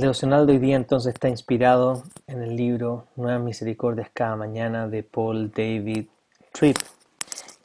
[0.00, 4.88] El devocional de hoy día entonces está inspirado en el libro Nuevas Misericordias cada mañana
[4.88, 6.06] de Paul David
[6.52, 6.78] Tripp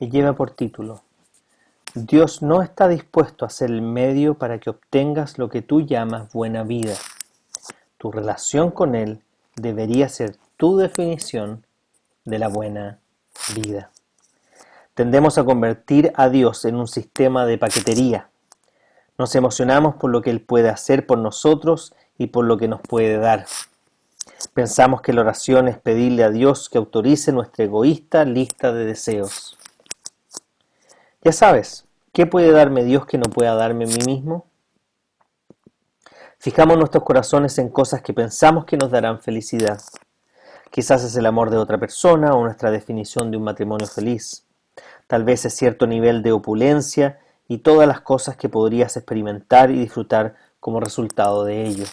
[0.02, 0.99] y lleva por título
[1.94, 6.33] Dios no está dispuesto a ser el medio para que obtengas lo que tú llamas
[6.33, 6.95] buena vida.
[7.97, 9.22] Tu relación con Él
[9.55, 11.66] debería ser tu definición
[12.25, 12.99] de la buena
[13.55, 13.92] vida.
[14.94, 18.27] Tendemos a convertir a Dios en un sistema de paquetería.
[19.17, 22.81] Nos emocionamos por lo que Él puede hacer por nosotros y por lo que nos
[22.81, 23.45] puede dar.
[24.53, 29.58] Pensamos que la oración es pedirle a Dios que autorice nuestra egoísta lista de deseos.
[31.23, 34.45] Ya sabes, ¿qué puede darme Dios que no pueda darme a mí mismo?
[36.38, 39.81] Fijamos nuestros corazones en cosas que pensamos que nos darán felicidad.
[40.69, 44.45] Quizás es el amor de otra persona o nuestra definición de un matrimonio feliz.
[45.08, 49.80] Tal vez es cierto nivel de opulencia y todas las cosas que podrías experimentar y
[49.80, 51.86] disfrutar como resultado de ello.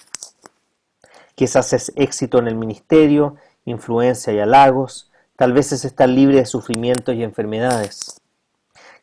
[1.34, 6.46] Quizás es éxito en el ministerio, influencia y halagos, tal vez es estar libre de
[6.46, 8.20] sufrimientos y enfermedades.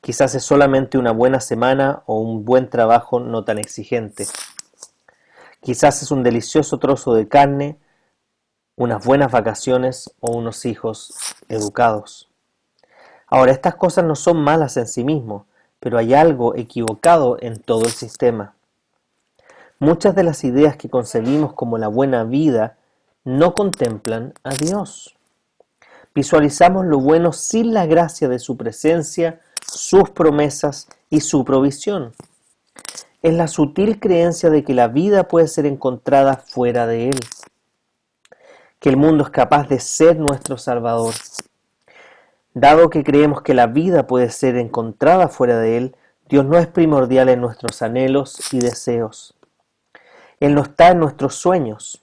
[0.01, 4.25] Quizás es solamente una buena semana o un buen trabajo no tan exigente.
[5.61, 7.77] Quizás es un delicioso trozo de carne,
[8.77, 11.13] unas buenas vacaciones o unos hijos
[11.49, 12.29] educados.
[13.27, 15.43] Ahora, estas cosas no son malas en sí mismos,
[15.79, 18.55] pero hay algo equivocado en todo el sistema.
[19.81, 22.75] Muchas de las ideas que concebimos como la buena vida
[23.23, 25.15] no contemplan a Dios.
[26.13, 32.13] Visualizamos lo bueno sin la gracia de su presencia, sus promesas y su provisión.
[33.21, 37.19] Es la sutil creencia de que la vida puede ser encontrada fuera de Él,
[38.79, 41.13] que el mundo es capaz de ser nuestro Salvador.
[42.53, 45.95] Dado que creemos que la vida puede ser encontrada fuera de Él,
[46.27, 49.38] Dios no es primordial en nuestros anhelos y deseos.
[50.39, 52.01] Él no está en nuestros sueños.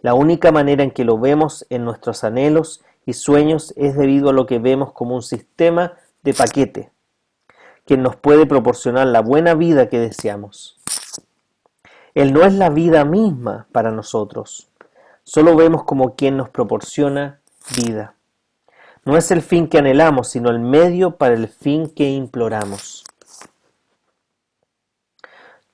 [0.00, 4.32] La única manera en que lo vemos en nuestros anhelos y sueños es debido a
[4.32, 6.90] lo que vemos como un sistema de paquete,
[7.86, 10.78] que nos puede proporcionar la buena vida que deseamos.
[12.14, 14.68] Él no es la vida misma para nosotros,
[15.22, 17.40] solo vemos como quien nos proporciona
[17.76, 18.14] vida.
[19.04, 23.04] No es el fin que anhelamos, sino el medio para el fin que imploramos.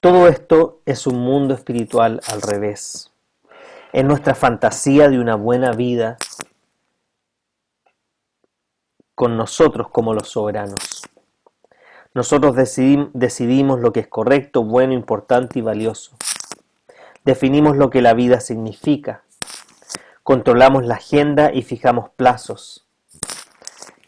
[0.01, 3.13] Todo esto es un mundo espiritual al revés.
[3.93, 6.17] Es nuestra fantasía de una buena vida
[9.15, 11.03] con nosotros como los soberanos.
[12.15, 16.17] Nosotros decidimos lo que es correcto, bueno, importante y valioso.
[17.27, 19.23] Definimos lo que la vida significa.
[20.23, 22.87] Controlamos la agenda y fijamos plazos.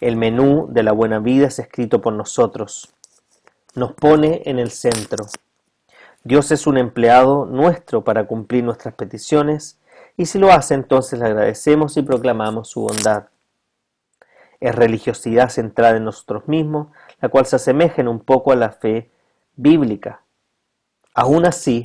[0.01, 2.95] El menú de la buena vida es escrito por nosotros.
[3.75, 5.27] Nos pone en el centro.
[6.25, 9.81] Dios es un empleado nuestro para cumplir nuestras peticiones,
[10.17, 13.29] y si lo hace entonces le agradecemos y proclamamos su bondad.
[14.61, 16.89] Es religiosidad centrada en nosotros mismos,
[17.21, 19.11] la cual se asemeja en un poco a la fe
[19.57, 20.23] bíblica.
[21.15, 21.83] Aún así,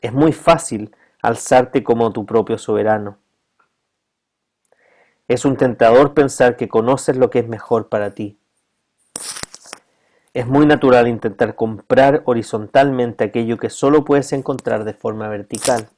[0.00, 3.18] es muy fácil alzarte como tu propio soberano.
[5.28, 8.38] Es un tentador pensar que conoces lo que es mejor para ti.
[10.32, 15.88] Es muy natural intentar comprar horizontalmente aquello que solo puedes encontrar de forma vertical.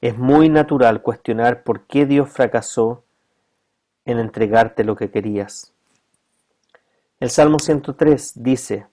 [0.00, 3.02] Es muy natural cuestionar por qué Dios fracasó
[4.04, 5.72] en entregarte lo que querías.
[7.18, 8.86] El Salmo 103 dice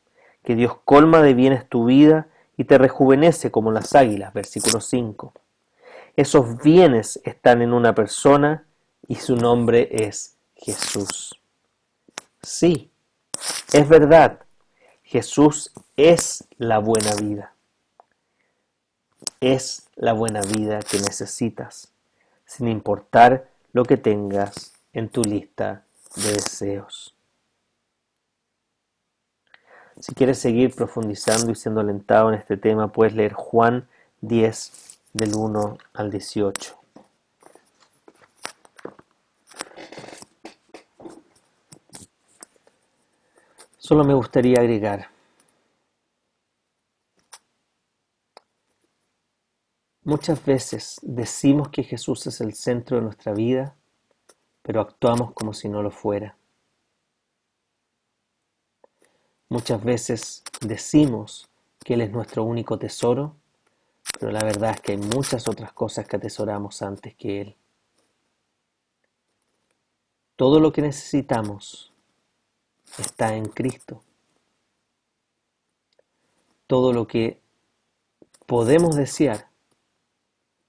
[0.44, 2.28] que Dios colma de bienes tu vida
[2.58, 5.34] y te rejuvenece como las águilas, versículo 5.
[6.16, 8.66] Esos bienes están en una persona
[9.08, 11.40] y su nombre es Jesús.
[12.42, 12.90] Sí,
[13.72, 14.40] es verdad,
[15.04, 17.54] Jesús es la buena vida.
[19.40, 21.92] Es la buena vida que necesitas,
[22.46, 25.84] sin importar lo que tengas en tu lista
[26.16, 27.16] de deseos.
[30.00, 33.88] Si quieres seguir profundizando y siendo alentado en este tema, puedes leer Juan
[34.22, 36.83] 10 del 1 al 18.
[43.86, 45.10] Solo me gustaría agregar,
[50.06, 53.76] muchas veces decimos que Jesús es el centro de nuestra vida,
[54.62, 56.38] pero actuamos como si no lo fuera.
[59.50, 61.50] Muchas veces decimos
[61.84, 63.36] que Él es nuestro único tesoro,
[64.18, 67.58] pero la verdad es que hay muchas otras cosas que atesoramos antes que Él.
[70.38, 71.93] Todo lo que necesitamos
[72.98, 74.04] está en Cristo.
[76.68, 77.40] Todo lo que
[78.46, 79.48] podemos desear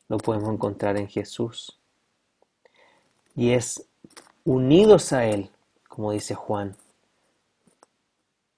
[0.09, 1.79] lo podemos encontrar en Jesús.
[3.35, 3.87] Y es
[4.44, 5.50] unidos a Él,
[5.88, 6.76] como dice Juan,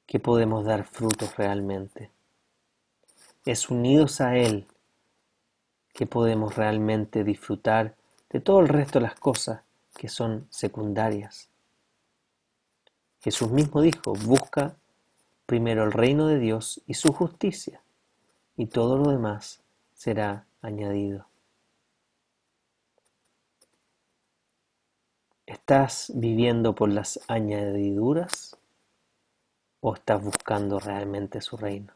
[0.07, 2.11] que podemos dar frutos realmente.
[3.45, 4.67] Es unidos a Él
[5.93, 7.97] que podemos realmente disfrutar
[8.31, 9.63] de todo el resto de las cosas
[9.95, 11.49] que son secundarias.
[13.27, 14.77] Jesús mismo dijo, busca
[15.47, 17.83] primero el reino de Dios y su justicia,
[18.57, 19.65] y todo lo demás
[19.95, 21.27] será añadido.
[25.45, 28.57] ¿Estás viviendo por las añadiduras?
[29.81, 31.95] o estás buscando realmente su reino?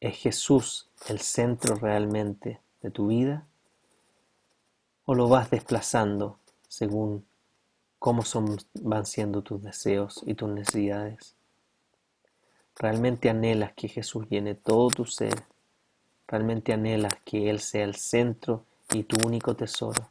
[0.00, 3.46] ¿Es Jesús el centro realmente de tu vida?
[5.04, 6.38] ¿O lo vas desplazando
[6.68, 7.26] según
[8.02, 11.36] cómo son, van siendo tus deseos y tus necesidades?
[12.74, 15.44] ¿Realmente anhelas que Jesús llene todo tu ser?
[16.26, 20.10] ¿Realmente anhelas que Él sea el centro y tu único tesoro?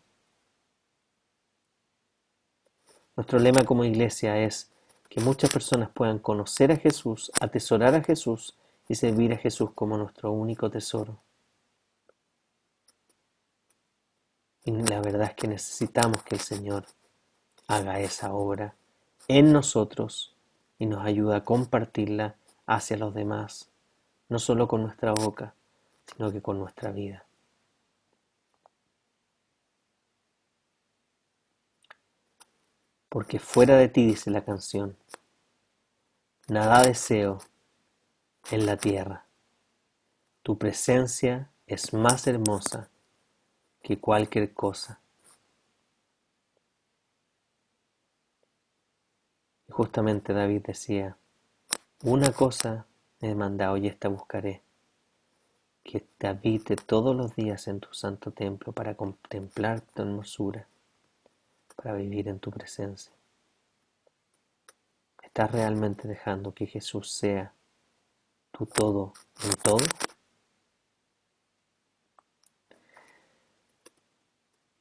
[3.17, 4.71] Nuestro lema como iglesia es
[5.09, 9.97] que muchas personas puedan conocer a Jesús, atesorar a Jesús y servir a Jesús como
[9.97, 11.19] nuestro único tesoro.
[14.63, 16.85] Y la verdad es que necesitamos que el Señor
[17.71, 18.75] haga esa obra
[19.29, 20.35] en nosotros
[20.77, 22.35] y nos ayude a compartirla
[22.65, 23.69] hacia los demás,
[24.27, 25.53] no solo con nuestra boca,
[26.05, 27.25] sino que con nuestra vida.
[33.07, 34.97] Porque fuera de ti, dice la canción,
[36.47, 37.39] nada deseo
[38.51, 39.25] en la tierra.
[40.43, 42.89] Tu presencia es más hermosa
[43.81, 44.99] que cualquier cosa.
[49.71, 51.17] Justamente David decía,
[52.03, 52.85] una cosa
[53.21, 54.61] he mandado y esta buscaré,
[55.83, 60.67] que te habite todos los días en tu santo templo para contemplar tu hermosura
[61.75, 63.11] para vivir en tu presencia.
[65.21, 67.53] ¿Estás realmente dejando que Jesús sea
[68.51, 69.13] tu todo
[69.43, 69.85] en todo?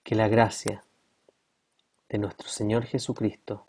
[0.03, 0.85] Que la gracia
[2.09, 3.65] de nuestro Señor Jesucristo,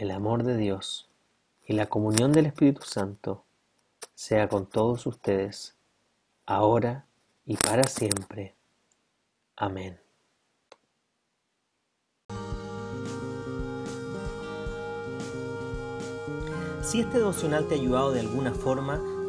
[0.00, 1.10] el amor de Dios
[1.66, 3.44] y la comunión del Espíritu Santo
[4.14, 5.76] sea con todos ustedes,
[6.46, 7.04] ahora
[7.44, 8.54] y para siempre.
[9.56, 10.00] Amén.
[16.82, 19.02] Si este devocional te ha ayudado de alguna forma,